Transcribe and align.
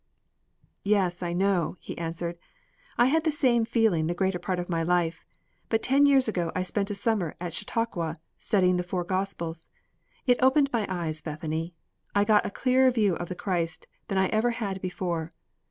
"Yes, 0.83 1.21
I 1.21 1.31
know," 1.31 1.77
he 1.79 1.95
answered. 1.95 2.39
"I 2.97 3.05
had 3.05 3.23
that 3.23 3.33
same 3.33 3.65
feeling 3.65 4.07
the 4.07 4.15
greater 4.15 4.39
part 4.39 4.57
of 4.57 4.67
my 4.67 4.81
life. 4.81 5.23
But 5.69 5.83
ten 5.83 6.07
years 6.07 6.27
ago 6.27 6.51
I 6.55 6.63
spent 6.63 6.89
a 6.89 6.95
summer 6.95 7.35
at 7.39 7.53
Chautauqua, 7.53 8.19
studying 8.39 8.77
the 8.77 8.81
four 8.83 9.03
Gospels. 9.03 9.69
It 10.25 10.41
opened 10.41 10.71
my 10.73 10.87
eyes, 10.89 11.21
Bethany. 11.21 11.75
I 12.15 12.23
got 12.23 12.47
a 12.47 12.49
clearer 12.49 12.89
view 12.89 13.13
of 13.17 13.29
the 13.29 13.35
Christ 13.35 13.85
than 14.07 14.17
I 14.17 14.25
ever 14.29 14.49
had 14.49 14.81
before. 14.81 15.29